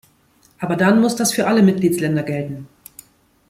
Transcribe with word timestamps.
Aber 0.57 0.77
dann 0.77 0.99
muss 0.99 1.15
das 1.15 1.31
für 1.31 1.45
alle 1.45 1.61
Mitgliedsländer 1.61 2.23
gelten. 2.23 2.67